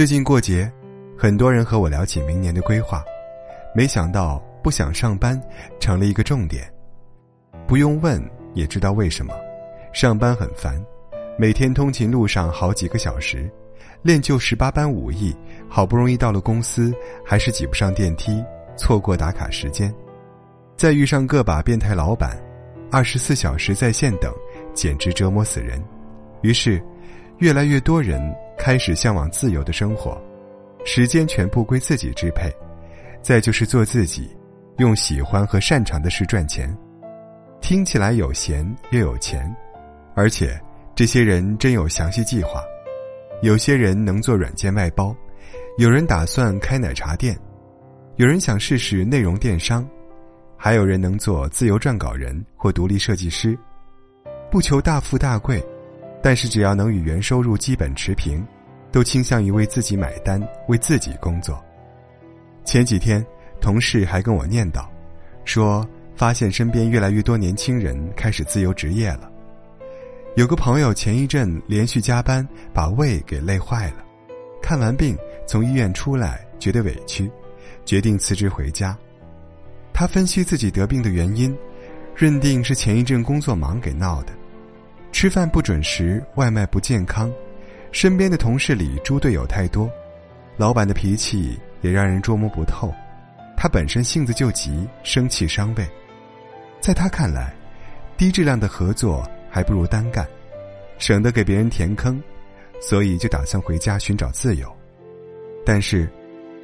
[0.00, 0.72] 最近过节，
[1.14, 3.04] 很多人和我聊起明年的规划，
[3.74, 5.38] 没想到不想上班
[5.78, 6.66] 成了一个重点。
[7.66, 8.18] 不用问
[8.54, 9.34] 也知道为什么，
[9.92, 10.82] 上班很烦，
[11.38, 13.46] 每天通勤路上好几个小时，
[14.00, 15.36] 练就十八般武艺，
[15.68, 18.42] 好不容易到了公司，还是挤不上电梯，
[18.78, 19.94] 错过打卡时间，
[20.76, 22.42] 再遇上个把变态老板，
[22.90, 24.34] 二十四小时在线等，
[24.72, 25.78] 简直折磨死人。
[26.40, 26.82] 于是，
[27.40, 28.20] 越来越多人
[28.58, 30.20] 开始向往自由的生活，
[30.84, 32.54] 时间全部归自己支配，
[33.22, 34.28] 再就是做自己，
[34.76, 36.76] 用喜欢和擅长的事赚钱。
[37.62, 39.50] 听起来有闲又有钱，
[40.14, 40.60] 而且
[40.94, 42.62] 这些人真有详细计划。
[43.40, 45.16] 有些人能做软件外包，
[45.78, 47.34] 有人打算开奶茶店，
[48.16, 49.88] 有人想试试内容电商，
[50.58, 53.58] 还有人能做自由撰稿人或独立设计师。
[54.50, 55.64] 不求大富大贵，
[56.22, 58.46] 但是只要能与原收入基本持平，
[58.92, 61.62] 都倾向于为自己买单，为自己工作。
[62.64, 63.24] 前几天，
[63.60, 64.84] 同事还跟我念叨，
[65.44, 65.86] 说。
[66.16, 69.32] 发现身边越来越多年轻人开始自由职业了。
[70.36, 74.04] 有个朋友前一阵连续加班，把胃给累坏了。
[74.60, 77.30] 看完病从医院出来，觉得委屈，
[77.86, 78.94] 决定辞职回家。
[79.94, 81.56] 他分析自己得病的原因，
[82.14, 84.32] 认定是前一阵工作忙给闹的。
[85.12, 87.30] 吃饭不准时，外卖不健康，
[87.92, 89.90] 身边的同事里猪队友太多，
[90.56, 92.92] 老板的脾气也让人捉摸不透。
[93.56, 95.86] 他本身性子就急，生气伤胃。
[96.80, 97.52] 在他看来，
[98.16, 100.26] 低质量的合作还不如单干，
[100.98, 102.22] 省得给别人填坑，
[102.80, 104.74] 所以就打算回家寻找自由。
[105.66, 106.08] 但是，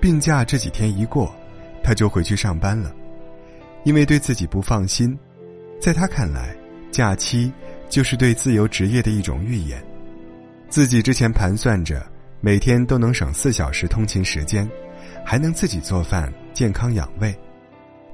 [0.00, 1.34] 病假这几天一过，
[1.82, 2.94] 他就回去上班了，
[3.84, 5.18] 因为对自己不放心。
[5.80, 6.54] 在他看来，
[6.90, 7.50] 假期
[7.92, 9.84] 就是对自由职业的一种预演。
[10.70, 12.02] 自己之前盘算着
[12.40, 14.66] 每天都能省四小时通勤时间，
[15.22, 17.38] 还能自己做饭、健康养胃，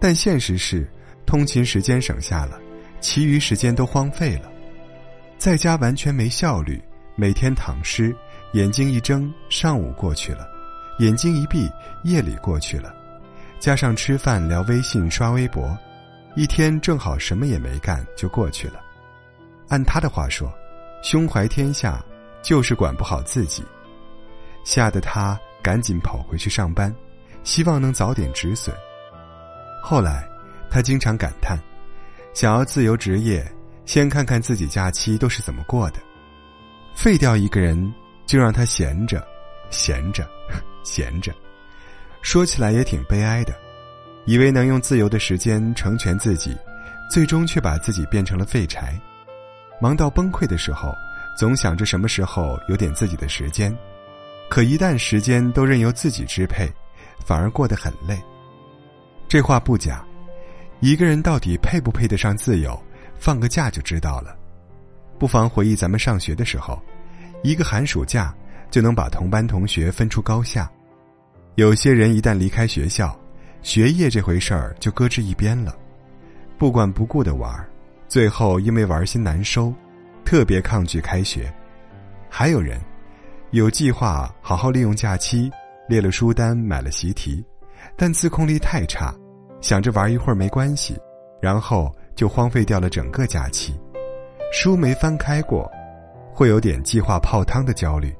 [0.00, 0.86] 但现实是。
[1.24, 2.58] 通勤时间省下了，
[3.00, 4.50] 其余时间都荒废了，
[5.36, 6.82] 在家完全没效率，
[7.16, 8.16] 每天躺尸，
[8.54, 10.48] 眼睛一睁上午过去了，
[11.00, 11.70] 眼睛一闭
[12.02, 12.94] 夜里过去了，
[13.60, 15.78] 加上吃饭聊微信刷微博，
[16.34, 18.80] 一天正好什么也没干就过去了。
[19.68, 20.52] 按他的话说，
[21.02, 22.04] 胸怀天下
[22.42, 23.64] 就是管不好自己，
[24.64, 26.94] 吓得他赶紧跑回去上班，
[27.44, 28.74] 希望能早点止损。
[29.82, 30.28] 后来。
[30.70, 31.58] 他经常感叹
[32.34, 33.42] ：“想要自由职业，
[33.86, 35.98] 先看看自己假期都是怎么过的。
[36.94, 37.90] 废掉一个人，
[38.26, 39.26] 就让他闲着，
[39.70, 40.28] 闲着，
[40.84, 41.34] 闲着。
[42.20, 43.54] 说起来也挺悲哀的，
[44.26, 46.54] 以为能用自由的时间成全自己，
[47.10, 48.94] 最终却把自己变成了废柴。
[49.80, 50.94] 忙到崩溃的时候，
[51.36, 53.76] 总想着什么时候有点自己的时间，
[54.48, 56.70] 可一旦时间都任由自己支配，
[57.24, 58.18] 反而过得很累。
[59.28, 60.04] 这话不假。”
[60.80, 62.80] 一个人到底配不配得上自由？
[63.18, 64.36] 放个假就知道了。
[65.18, 66.80] 不妨回忆咱们上学的时候，
[67.42, 68.32] 一个寒暑假
[68.70, 70.70] 就能把同班同学分出高下。
[71.56, 73.18] 有些人一旦离开学校，
[73.60, 75.76] 学业这回事儿就搁置一边了，
[76.56, 77.68] 不管不顾的玩儿
[78.08, 79.72] 最后因为玩心难收，
[80.24, 81.52] 特别抗拒开学。
[82.30, 82.80] 还有人
[83.50, 85.50] 有计划好好利用假期，
[85.88, 87.44] 列了书单，买了习题，
[87.96, 89.14] 但自控力太差。
[89.60, 90.96] 想着玩一会儿没关系，
[91.42, 93.78] 然后就荒废掉了整个假期，
[94.52, 95.70] 书没翻开过，
[96.32, 98.14] 会有点计划泡汤的焦虑。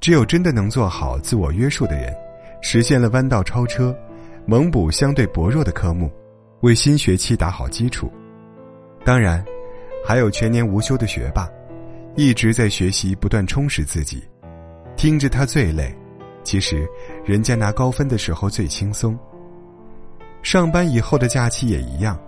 [0.00, 2.14] 只有真的能做好自我约束的人，
[2.60, 3.96] 实现了弯道超车，
[4.44, 6.12] 猛补相对薄弱的科目，
[6.60, 8.12] 为新学期打好基础。
[9.04, 9.44] 当然，
[10.04, 11.48] 还有全年无休的学霸，
[12.16, 14.22] 一直在学习，不断充实自己。
[14.96, 15.94] 听着他最累，
[16.42, 16.88] 其实
[17.24, 19.18] 人家拿高分的时候最轻松。
[20.42, 22.18] 上班以后的假期也一样。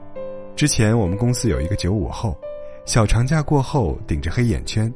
[0.54, 2.36] 之前我们公司有一个九五后，
[2.84, 4.92] 小长假过后顶着黑眼圈，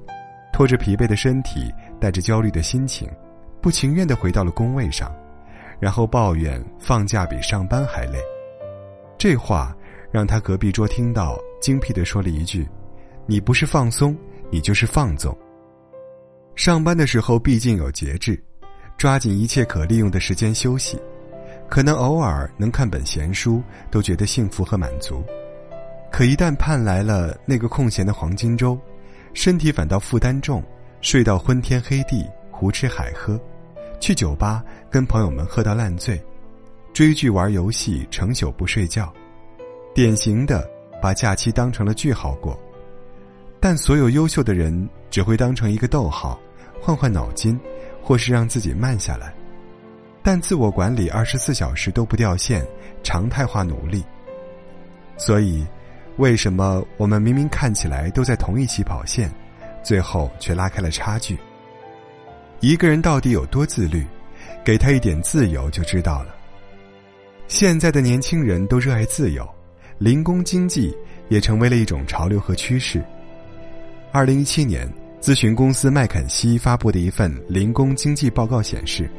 [0.52, 3.08] 拖着疲惫的身体，带着焦虑的心情，
[3.60, 5.10] 不情愿的回到了工位上，
[5.78, 8.18] 然后抱怨放假比上班还累。
[9.18, 9.76] 这话
[10.10, 12.68] 让他隔壁桌听到，精辟的说了一句
[13.26, 14.16] ：“你不是放松，
[14.50, 15.36] 你就是放纵。”
[16.56, 18.42] 上班的时候毕竟有节制，
[18.98, 20.98] 抓紧一切可利用的时间休息。
[21.68, 23.62] 可能偶尔能看本闲书，
[23.92, 25.22] 都觉得幸福和满足；
[26.10, 28.76] 可一旦盼来了那个空闲的黄金周，
[29.34, 30.60] 身体反倒负担重，
[31.00, 33.40] 睡到昏天黑地，胡吃海喝，
[34.00, 36.20] 去酒吧跟朋友们喝到烂醉，
[36.92, 39.12] 追剧玩游戏成宿不睡觉，
[39.94, 40.68] 典型的
[41.00, 42.58] 把假期当成了句号过。
[43.58, 46.40] 但所有优秀的人只会当成一个逗号，
[46.80, 47.58] 换换脑筋，
[48.02, 49.34] 或是让自己慢下来。
[50.22, 52.66] 但自我管理二十四小时都不掉线，
[53.02, 54.04] 常态化努力。
[55.16, 55.66] 所以，
[56.16, 59.30] 为什么我们明明看起来都在同一起跑线，
[59.82, 61.38] 最后却拉开了差距？
[62.60, 64.06] 一个人到底有多自律，
[64.64, 66.34] 给他一点自由就知道了。
[67.48, 69.48] 现在的年轻人都热爱自由，
[70.00, 70.96] 零工经济
[71.28, 73.04] 也成为了一种潮流和趋势。
[74.10, 79.10] 二零一七年，咨询公司麦肯锡发布的一份零工经济报告显示。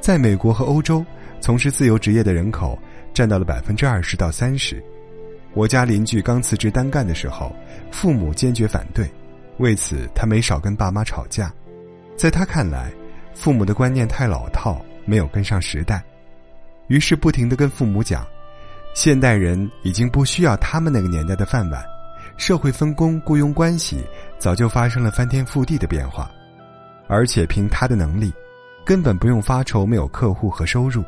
[0.00, 1.04] 在美国和欧洲，
[1.38, 2.78] 从事自由职业的人口
[3.12, 4.82] 占到了百分之二十到三十。
[5.52, 7.54] 我家邻居刚辞职单干的时候，
[7.90, 9.06] 父母坚决反对，
[9.58, 11.52] 为此他没少跟爸妈吵架。
[12.16, 12.90] 在他看来，
[13.34, 16.02] 父母的观念太老套，没有跟上时代，
[16.86, 18.26] 于是不停的跟父母讲，
[18.96, 21.84] 现代人已经不需要他们那个年代的饭碗，
[22.38, 24.02] 社会分工、雇佣关系
[24.38, 26.30] 早就发生了翻天覆地的变化，
[27.06, 28.32] 而且凭他的能力。
[28.86, 31.04] 根本不用发愁没有客户和收入，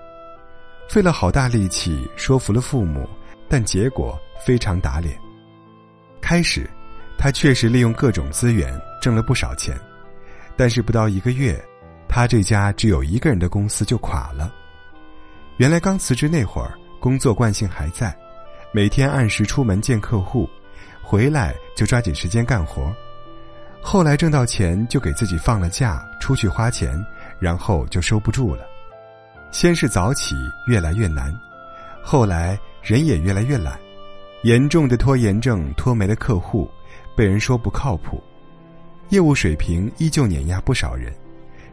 [0.87, 3.09] 费了好大力气说服了父母，
[3.49, 5.19] 但结果非常打脸。
[6.21, 6.69] 开始，
[7.17, 9.75] 他确实利用各种资源挣了不少钱，
[10.59, 11.59] 但是不到一个月，
[12.07, 14.53] 他这家只有一个人的公司就垮了。
[15.57, 18.17] 原来刚辞职那会儿，工作惯性还在，
[18.73, 20.49] 每天按时出门见客户，
[21.03, 22.95] 回来就抓紧时间干活。
[23.81, 27.05] 后来挣到钱就给自己放了假，出去花钱。
[27.41, 28.65] 然后就收不住了，
[29.53, 30.35] 先是早起
[30.67, 31.33] 越来越难，
[32.03, 33.79] 后来人也越来越懒，
[34.43, 36.69] 严重的拖延症拖没了客户，
[37.15, 38.21] 被人说不靠谱，
[39.11, 41.15] 业务水平依旧碾压不少人，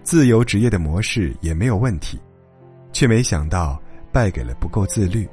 [0.04, 2.22] 自由职业的模式也没有问题，
[2.94, 3.82] 却没想到
[4.16, 5.28] 败给了不够自律。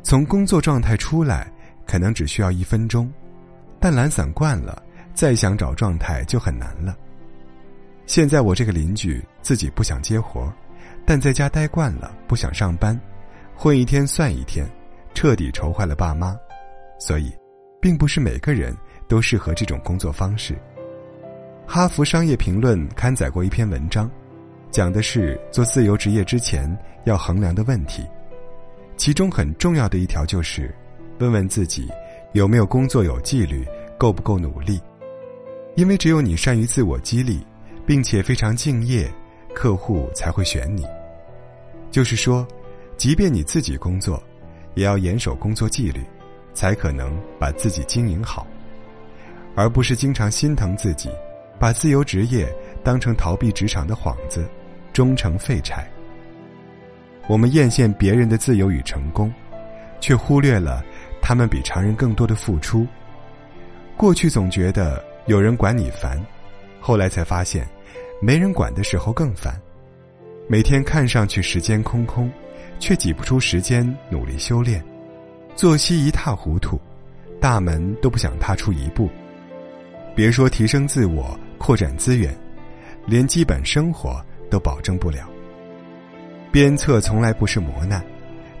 [0.00, 1.50] 从工作状态出来
[1.84, 3.12] 可能只需要一分钟，
[3.80, 4.80] 但懒散惯了，
[5.14, 6.96] 再想找状态就很难了。
[8.06, 10.52] 现在我这个邻居自己不想接活，
[11.04, 12.96] 但在家待惯了，不想上班，
[13.56, 14.64] 混一天算一天，
[15.12, 16.36] 彻底愁坏了爸妈。
[17.00, 17.32] 所以，
[17.80, 18.72] 并不是每个人
[19.08, 20.56] 都适合这种工作方式。
[21.66, 24.08] 哈佛商业评论刊载过一篇文章，
[24.70, 26.68] 讲的是做自由职业之前
[27.04, 28.04] 要衡量的问题，
[28.96, 30.74] 其中很重要的一条就是，
[31.18, 31.88] 问问自己
[32.32, 33.66] 有没有工作有纪律，
[33.98, 34.80] 够不够努力，
[35.74, 37.44] 因为只有你善于自我激励。
[37.86, 39.08] 并且非常敬业，
[39.54, 40.84] 客户才会选你。
[41.88, 42.44] 就是说，
[42.96, 44.20] 即便你自己工作，
[44.74, 46.00] 也要严守工作纪律，
[46.52, 48.44] 才可能把自己经营好，
[49.54, 51.08] 而不是经常心疼自己，
[51.60, 52.52] 把自由职业
[52.82, 54.44] 当成逃避职场的幌子，
[54.96, 55.86] 终成废柴。
[57.28, 59.30] 我们艳羡别人的自由与成功，
[60.00, 60.82] 却忽略了
[61.20, 62.86] 他们比常人更多的付出。
[63.94, 66.18] 过去总觉得有人管你烦，
[66.80, 67.68] 后来才发现。
[68.22, 69.60] 没人管的时候更烦，
[70.48, 72.32] 每天看上去时间空空，
[72.78, 74.82] 却挤不出时间努力修炼，
[75.54, 76.80] 作息一塌糊涂，
[77.38, 79.10] 大门都不想踏出一步。
[80.14, 82.34] 别说提升自我、扩展资源，
[83.04, 85.28] 连基本生活都保证不了。
[86.52, 88.04] 鞭策从来不是磨难，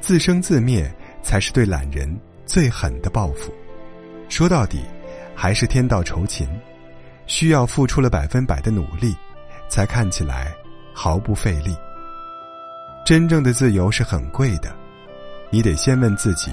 [0.00, 0.90] 自生自灭
[1.22, 2.08] 才是对懒人
[2.44, 3.52] 最狠的报复。
[4.28, 4.82] 说到底，
[5.34, 6.48] 还是天道酬勤，
[7.26, 9.14] 需要付出了百分百的努力。
[9.68, 10.54] 才看起来
[10.94, 11.76] 毫不费力。
[13.04, 14.72] 真正的自由是很贵的，
[15.50, 16.52] 你得先问自己，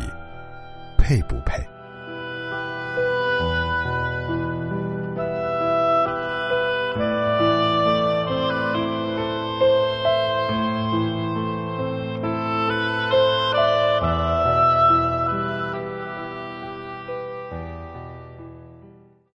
[0.98, 1.64] 配不配。